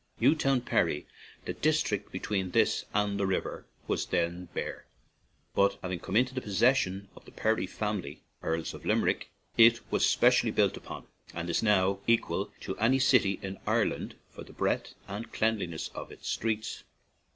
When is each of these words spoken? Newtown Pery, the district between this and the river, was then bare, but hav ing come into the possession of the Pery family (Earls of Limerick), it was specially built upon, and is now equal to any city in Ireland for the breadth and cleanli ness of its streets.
Newtown 0.19 0.61
Pery, 0.61 1.05
the 1.45 1.53
district 1.53 2.11
between 2.11 2.49
this 2.49 2.85
and 2.91 3.19
the 3.19 3.27
river, 3.27 3.67
was 3.87 4.07
then 4.07 4.45
bare, 4.51 4.87
but 5.53 5.77
hav 5.83 5.91
ing 5.91 5.99
come 5.99 6.15
into 6.15 6.33
the 6.33 6.41
possession 6.41 7.07
of 7.15 7.23
the 7.25 7.31
Pery 7.31 7.67
family 7.67 8.23
(Earls 8.41 8.73
of 8.73 8.83
Limerick), 8.83 9.29
it 9.57 9.79
was 9.91 10.03
specially 10.03 10.49
built 10.51 10.75
upon, 10.75 11.05
and 11.35 11.51
is 11.51 11.61
now 11.61 11.99
equal 12.07 12.51
to 12.61 12.75
any 12.79 12.97
city 12.97 13.37
in 13.43 13.59
Ireland 13.67 14.15
for 14.31 14.43
the 14.43 14.53
breadth 14.53 14.95
and 15.07 15.31
cleanli 15.31 15.69
ness 15.69 15.89
of 15.89 16.11
its 16.11 16.27
streets. 16.27 16.83